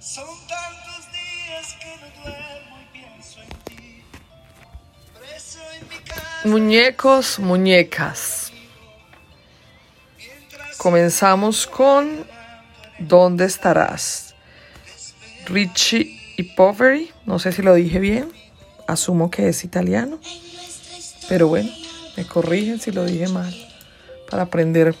[0.00, 4.02] Son tantos días que no duermo pienso en ti.
[6.44, 8.50] Muñecos, muñecas.
[10.78, 12.24] Comenzamos con
[12.98, 14.34] ¿Dónde estarás?
[15.46, 18.32] Richie y Poveri, no sé si lo dije bien,
[18.86, 20.18] asumo que es italiano,
[21.28, 21.70] pero bueno,
[22.16, 23.54] me corrigen si lo dije mal,
[24.30, 24.94] para aprender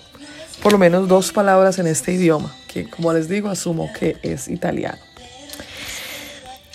[0.62, 4.48] por lo menos dos palabras en este idioma, que como les digo, asumo que es
[4.48, 4.98] italiano.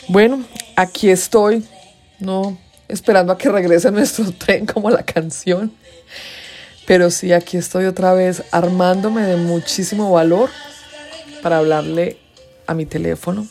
[0.07, 0.43] Bueno,
[0.75, 1.65] aquí estoy,
[2.19, 2.57] no
[2.87, 5.71] esperando a que regrese nuestro tren como la canción.
[6.85, 10.49] Pero sí, aquí estoy otra vez armándome de muchísimo valor
[11.41, 12.19] para hablarle
[12.67, 13.47] a mi teléfono.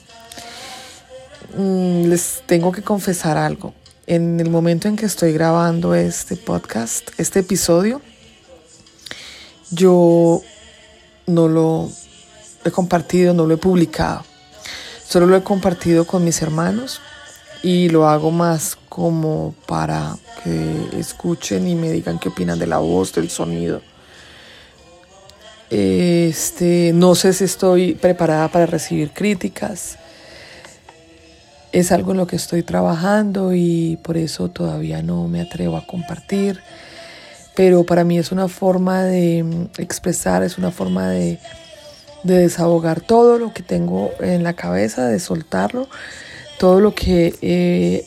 [1.57, 3.75] Mm, les tengo que confesar algo.
[4.07, 8.03] En el momento en que estoy grabando este podcast, este episodio,
[9.71, 10.43] yo
[11.27, 11.91] no lo
[12.65, 14.25] he compartido, no lo he publicado.
[15.07, 17.01] Solo lo he compartido con mis hermanos
[17.63, 22.79] y lo hago más como para que escuchen y me digan qué opinan de la
[22.79, 23.81] voz, del sonido.
[25.71, 29.99] Este, no sé si estoy preparada para recibir críticas.
[31.73, 35.87] Es algo en lo que estoy trabajando y por eso todavía no me atrevo a
[35.87, 36.61] compartir.
[37.55, 41.39] Pero para mí es una forma de mm, expresar, es una forma de,
[42.25, 45.89] de desahogar todo lo que tengo en la cabeza, de soltarlo,
[46.59, 48.05] todo lo que he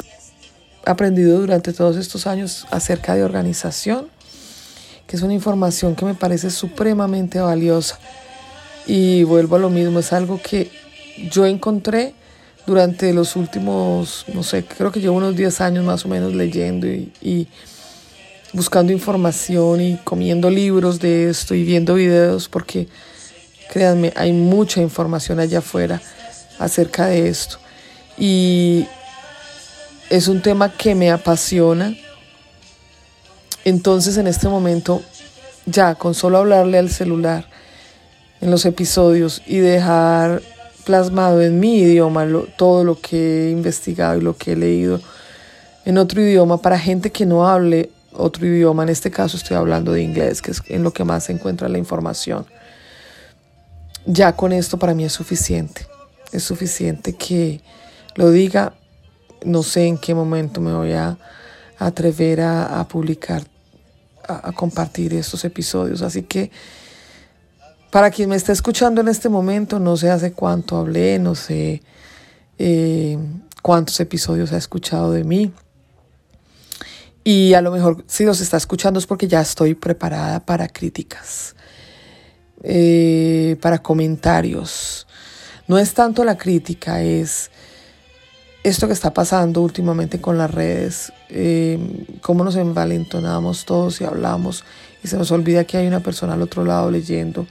[0.85, 4.07] aprendido durante todos estos años acerca de organización,
[5.05, 7.99] que es una información que me parece supremamente valiosa.
[8.85, 10.71] Y vuelvo a lo mismo, es algo que
[11.29, 12.13] yo encontré
[12.65, 16.87] durante los últimos, no sé, creo que llevo unos 10 años más o menos leyendo
[16.87, 17.47] y, y
[18.53, 22.87] buscando información y comiendo libros de esto y viendo videos porque
[23.69, 26.01] créanme, hay mucha información allá afuera
[26.59, 27.57] acerca de esto.
[28.17, 28.87] Y
[30.09, 31.95] es un tema que me apasiona.
[33.65, 35.01] Entonces en este momento,
[35.65, 37.49] ya con solo hablarle al celular
[38.39, 40.41] en los episodios y dejar
[40.85, 42.25] plasmado en mi idioma
[42.55, 45.01] todo lo que he investigado y lo que he leído
[45.83, 49.91] en otro idioma para gente que no hable otro idioma, en este caso estoy hablando
[49.91, 52.45] de inglés, que es en lo que más se encuentra la información.
[54.05, 55.87] Ya con esto para mí es suficiente.
[56.31, 57.61] Es suficiente que
[58.15, 58.73] lo diga.
[59.45, 61.17] No sé en qué momento me voy a
[61.77, 63.43] atrever a, a publicar,
[64.27, 66.01] a, a compartir estos episodios.
[66.01, 66.51] Así que
[67.91, 71.81] para quien me está escuchando en este momento, no sé hace cuánto hablé, no sé
[72.57, 73.17] eh,
[73.61, 75.51] cuántos episodios ha escuchado de mí.
[77.29, 81.57] Y a lo mejor si los está escuchando es porque ya estoy preparada para críticas,
[82.63, 85.05] eh, para comentarios.
[85.67, 87.51] No es tanto la crítica, es
[88.63, 91.77] esto que está pasando últimamente con las redes, eh,
[92.21, 94.63] cómo nos envalentonamos todos y hablamos
[95.03, 97.45] y se nos olvida que hay una persona al otro lado leyendo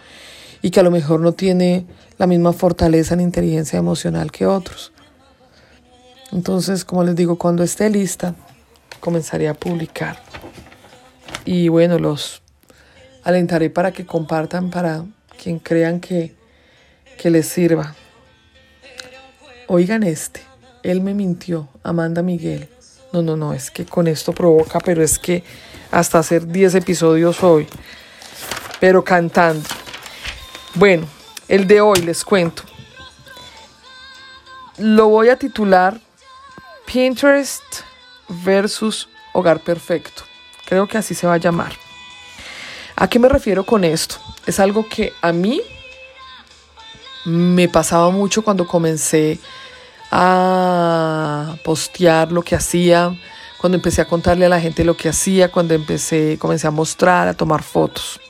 [0.63, 1.85] y que a lo mejor no tiene
[2.17, 4.93] la misma fortaleza ni inteligencia emocional que otros.
[6.33, 8.35] Entonces, como les digo, cuando esté lista,
[9.01, 10.23] comenzaré a publicar.
[11.45, 12.43] Y bueno, los
[13.25, 15.05] alentaré para que compartan, para
[15.43, 16.35] quien crean que,
[17.19, 17.95] que les sirva.
[19.69, 20.41] Oigan este,
[20.83, 22.69] él me mintió, Amanda Miguel.
[23.13, 25.43] No, no, no, es que con esto provoca, pero es que
[25.91, 27.67] hasta hacer 10 episodios hoy,
[28.81, 29.69] pero cantando.
[30.75, 31.07] Bueno,
[31.49, 32.63] el de hoy les cuento.
[34.79, 35.99] Lo voy a titular
[36.87, 37.63] Pinterest
[38.29, 40.23] versus Hogar Perfecto.
[40.67, 41.73] Creo que así se va a llamar.
[42.97, 44.17] ¿A qué me refiero con esto?
[44.47, 45.61] Es algo que a mí
[47.27, 49.39] me pasaba mucho cuando comencé
[50.11, 53.15] a postear lo que hacía,
[53.61, 57.29] cuando empecé a contarle a la gente lo que hacía, cuando empecé, comencé a mostrar,
[57.29, 58.21] a tomar fotos.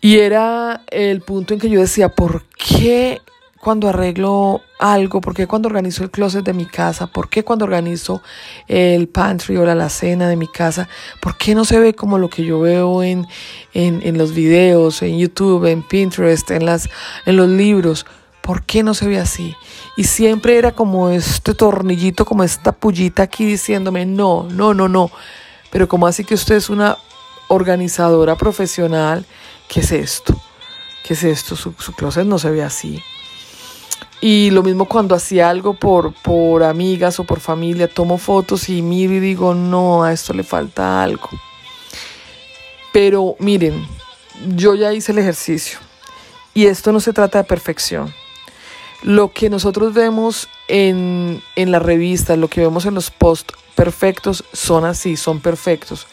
[0.00, 3.20] Y era el punto en que yo decía, ¿por qué
[3.60, 5.20] cuando arreglo algo?
[5.20, 7.06] ¿Por qué cuando organizo el closet de mi casa?
[7.06, 8.22] ¿Por qué cuando organizo
[8.66, 10.88] el pantry o la alacena de mi casa?
[11.20, 13.26] ¿Por qué no se ve como lo que yo veo en,
[13.74, 16.88] en, en los videos, en YouTube, en Pinterest, en, las,
[17.26, 18.06] en los libros?
[18.40, 19.54] ¿Por qué no se ve así?
[19.96, 25.10] Y siempre era como este tornillito, como esta pullita aquí diciéndome, no, no, no, no.
[25.70, 26.96] Pero como así que usted es una
[27.48, 29.26] organizadora profesional,
[29.68, 30.40] ¿qué es esto?
[31.04, 31.56] ¿Qué es esto?
[31.56, 33.02] Su, su closet no se ve así.
[34.20, 38.82] Y lo mismo cuando hacía algo por, por amigas o por familia, tomo fotos y
[38.82, 41.28] miro y digo, no, a esto le falta algo.
[42.92, 43.86] Pero miren,
[44.56, 45.78] yo ya hice el ejercicio
[46.52, 48.12] y esto no se trata de perfección.
[49.02, 54.44] lo que nosotros vemos en, en las revistas, lo que vemos en los posts perfectos,
[54.52, 56.06] son así, son perfectos.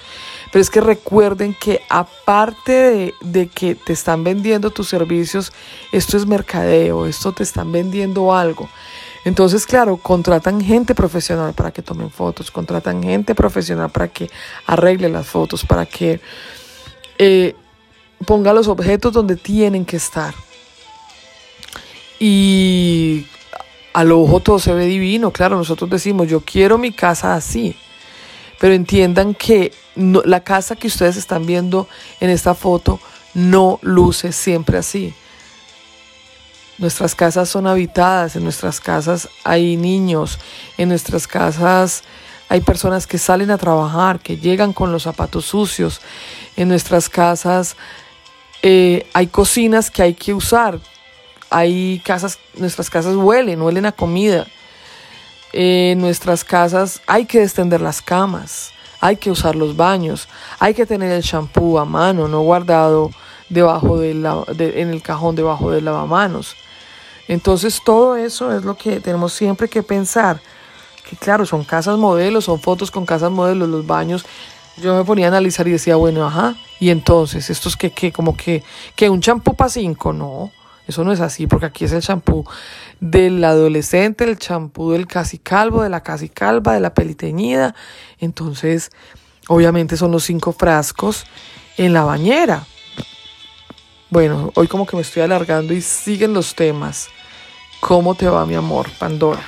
[0.55, 5.51] Pero es que recuerden que aparte de, que te están vendiendo tus servicios,
[5.91, 8.69] esto es mercadeo, esto te están vendiendo algo.
[9.25, 14.29] Entonces, claro, contratan gente profesional para que tomen fotos, contratan gente profesional para que
[14.65, 16.21] arregle las fotos, para que
[17.17, 17.53] eh,
[18.25, 20.33] ponga los objetos donde tienen que estar.
[22.17, 23.27] Y
[23.91, 27.75] al ojo todo se ve divino, claro, nosotros decimos, yo quiero mi casa así,
[28.59, 31.87] pero entiendan que la casa que ustedes están viendo
[32.19, 32.99] en esta foto
[33.33, 35.13] no luce siempre así.
[36.77, 40.39] Nuestras casas son habitadas, en nuestras casas hay niños,
[40.77, 42.03] en nuestras casas
[42.49, 46.01] hay personas que salen a trabajar, que llegan con los zapatos sucios,
[46.57, 47.75] en nuestras casas
[48.61, 50.79] eh, hay cocinas que hay que usar,
[51.49, 54.47] hay casas, nuestras casas huelen, huelen a comida,
[55.53, 60.27] en nuestras casas hay que extender las camas, hay que usar los baños,
[60.59, 63.11] hay que tener el shampoo a mano, no guardado
[63.49, 66.55] debajo de en el cajón debajo del lavamanos.
[67.27, 70.39] Entonces todo eso es lo que tenemos siempre que pensar.
[71.07, 74.25] Que claro, son casas modelos, son fotos con casas modelos, los baños.
[74.77, 76.55] Yo me ponía a analizar y decía, bueno, ajá.
[76.79, 78.63] Y entonces, esto es que, que como que,
[78.95, 80.51] que un champú para cinco, no.
[80.87, 82.45] Eso no es así, porque aquí es el champú
[82.99, 87.75] del adolescente, el champú del casi calvo, de la casi calva, de la peliteñida.
[88.19, 88.91] Entonces,
[89.47, 91.25] obviamente son los cinco frascos
[91.77, 92.65] en la bañera.
[94.09, 97.09] Bueno, hoy como que me estoy alargando y siguen los temas.
[97.79, 99.43] ¿Cómo te va mi amor, Pandora?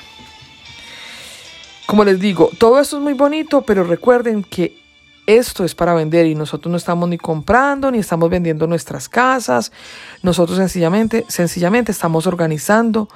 [1.86, 4.87] Como les digo, todo esto es muy bonito, pero recuerden que
[5.28, 9.74] esto es para vender y nosotros no estamos ni comprando ni estamos vendiendo nuestras casas.
[10.24, 13.10] Nosotros sencillamente, sencillamente estamos organizando,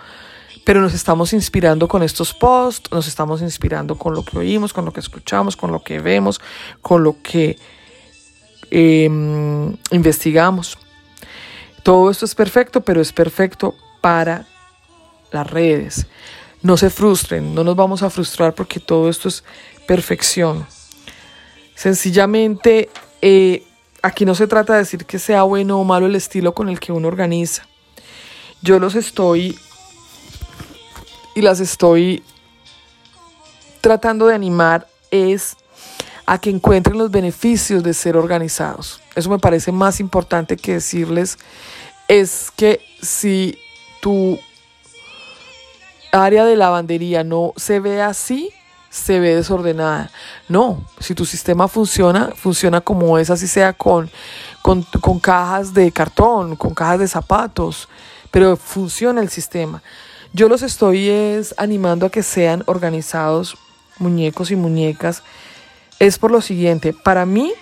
[0.66, 4.84] pero nos estamos inspirando con estos posts, nos estamos inspirando con lo que oímos, con
[4.84, 6.42] lo que escuchamos, con lo que vemos,
[6.82, 7.58] con lo que
[8.70, 10.78] em, investigamos.
[11.82, 14.46] Todo esto es perfecto, pero es perfecto para
[15.32, 16.08] las redes.
[16.62, 19.46] No se frustren, no nos vamos a frustrar porque todo esto es
[19.88, 20.68] perfección.
[21.82, 22.92] Sencillamente,
[23.24, 23.64] eh,
[24.04, 26.80] aquí no se trata de decir que sea bueno o malo el estilo con el
[26.80, 27.66] que uno organiza.
[28.62, 29.58] Yo los estoy
[31.34, 32.24] y las estoy
[33.82, 35.58] tratando de animar es
[36.28, 39.02] a que encuentren los beneficios de ser organizados.
[39.16, 41.40] Eso me parece más importante que decirles
[42.08, 43.58] es que si
[44.02, 44.40] tu
[46.12, 48.54] área de lavandería no se ve así,
[48.92, 50.12] se ve desordenada.
[50.50, 54.12] No, si tu sistema funciona, funciona como es, así sea con,
[54.62, 57.88] con, con cajas de cartón, con cajas de zapatos,
[58.30, 59.82] pero funciona el sistema.
[60.34, 63.58] Yo los estoy es, animando a que sean organizados,
[63.98, 65.24] muñecos y muñecas.
[66.00, 67.54] Es por lo siguiente, para mí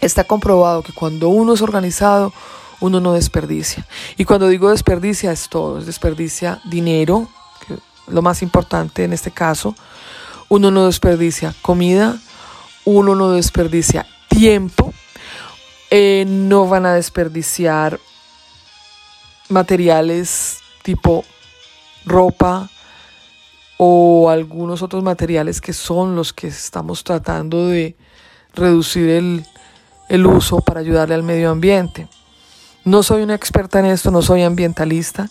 [0.00, 2.32] está comprobado que cuando uno es organizado,
[2.80, 3.86] uno no desperdicia.
[4.16, 7.28] Y cuando digo desperdicia es todo, es desperdicia dinero,
[8.06, 9.74] lo más importante en este caso,
[10.48, 12.16] uno no desperdicia comida,
[12.84, 14.92] uno no desperdicia tiempo,
[15.90, 17.98] eh, no van a desperdiciar
[19.48, 21.24] materiales tipo
[22.04, 22.68] ropa
[23.76, 27.96] o algunos otros materiales que son los que estamos tratando de
[28.54, 29.46] reducir el,
[30.08, 32.08] el uso para ayudarle al medio ambiente.
[32.84, 35.30] No soy una experta en esto, no soy ambientalista,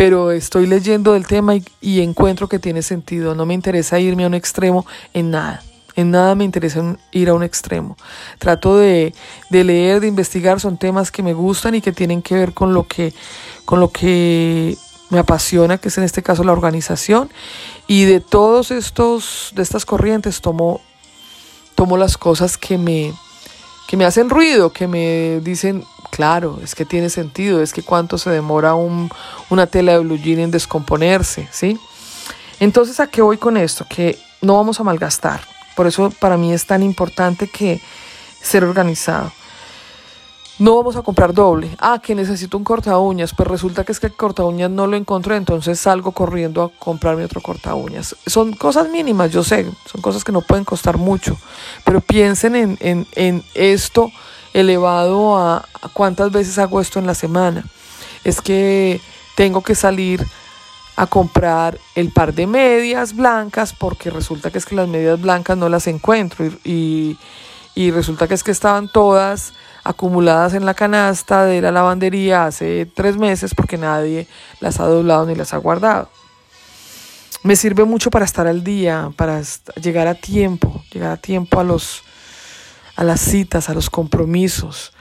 [0.00, 3.34] pero estoy leyendo del tema y, encuentro que tiene sentido.
[3.34, 5.62] No me interesa irme a un extremo en nada.
[5.94, 7.98] En nada me interesa ir a un extremo.
[8.38, 9.12] Trato de,
[9.50, 12.72] de, leer, de investigar, son temas que me gustan y que tienen que ver con
[12.72, 13.12] lo que,
[13.66, 14.74] con lo que
[15.10, 17.30] me apasiona, que es en este caso la organización.
[17.86, 20.80] Y de todos estos, de estas corrientes tomo,
[21.74, 23.12] tomo las cosas que me,
[23.86, 28.18] que me hacen ruido, que me dicen, claro, es que tiene sentido, es que cuánto
[28.18, 29.10] se demora un,
[29.48, 31.78] una tela de blue jean en descomponerse, ¿sí?
[32.58, 33.86] Entonces, ¿a qué voy con esto?
[33.88, 35.40] Que no vamos a malgastar.
[35.76, 37.80] Por eso para mí es tan importante que
[38.42, 39.32] ser organizado
[40.60, 41.70] no vamos a comprar doble.
[41.80, 43.32] Ah, que necesito un corta uñas.
[43.34, 46.68] Pues resulta que es que el corta uñas no lo encontré, entonces salgo corriendo a
[46.68, 48.14] comprarme otro corta uñas.
[48.26, 51.38] Son cosas mínimas, yo sé, son cosas que no pueden costar mucho,
[51.82, 54.12] pero piensen en, en, en esto
[54.52, 57.64] elevado a, cuántas veces hago esto en la semana.
[58.24, 59.00] Es que
[59.36, 60.24] tengo que salir
[60.96, 65.56] a comprar el par de medias blancas porque resulta que es que las medias blancas
[65.56, 67.18] no las encuentro y, y,
[67.74, 69.54] y resulta que es que estaban todas
[69.84, 74.26] acumuladas en la canasta de la lavandería hace tres meses porque nadie
[74.60, 76.10] las ha doblado ni las ha guardado.
[77.42, 79.40] Me sirve mucho para estar al día, para
[79.80, 82.02] llegar a tiempo, llegar a tiempo a, los,
[83.00, 84.92] a las citas, a los compromisos,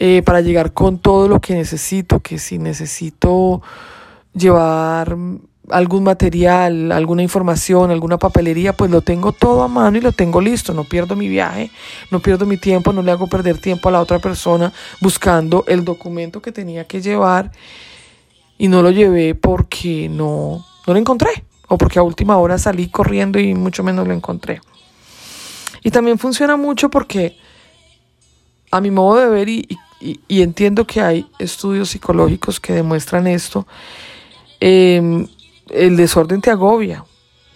[0.00, 3.62] eh, para llegar con todo lo que necesito, que si necesito
[4.34, 5.16] llevar
[5.70, 10.40] algún material, alguna información, alguna papelería, pues lo tengo todo a mano y lo tengo
[10.40, 10.74] listo.
[10.74, 11.70] No pierdo mi viaje,
[12.10, 15.84] no pierdo mi tiempo, no le hago perder tiempo a la otra persona buscando el
[15.84, 17.52] documento que tenía que llevar
[18.58, 22.88] y no lo llevé porque no, no lo encontré o porque a última hora salí
[22.88, 24.60] corriendo y mucho menos lo encontré.
[25.88, 27.38] Y también funciona mucho porque
[28.70, 29.66] a mi modo de ver y,
[30.00, 33.66] y, entiendo que hay estudios psicológicos que demuestran esto,
[34.60, 35.26] eh,
[35.70, 37.06] el desorden te agobia.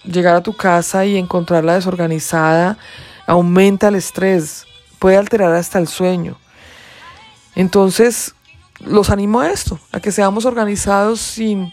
[0.04, 2.78] Llegar a tu casa y encontrarla desorganizada
[3.26, 4.64] aumenta el estrés,
[4.98, 6.38] puede alterar hasta el sueño.
[7.54, 8.34] Entonces,
[8.80, 11.70] los animo a esto, a que seamos organizados sin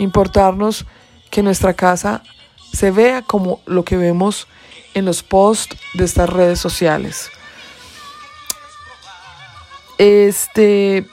[0.00, 0.86] importarnos
[1.30, 2.24] que nuestra casa
[2.72, 4.48] se vea como lo que vemos
[4.94, 7.30] en los posts de estas redes sociales.
[9.98, 11.06] Este,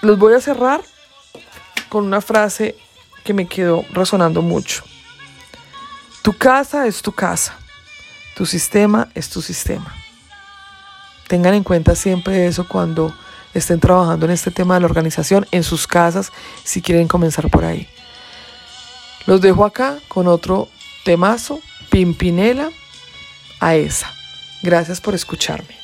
[0.00, 0.82] los voy a cerrar
[1.88, 2.76] con una frase
[3.24, 4.82] que me quedó resonando mucho.
[6.22, 7.56] Tu casa es tu casa,
[8.36, 9.94] tu sistema es tu sistema.
[11.28, 13.14] Tengan en cuenta siempre eso cuando
[13.54, 16.32] estén trabajando en este tema de la organización en sus casas,
[16.64, 17.88] si quieren comenzar por ahí.
[19.26, 20.68] Los dejo acá con otro
[21.04, 21.60] temazo,
[21.92, 22.72] Pimpinela
[23.60, 24.10] a esa.
[24.62, 25.81] Gracias por escucharme.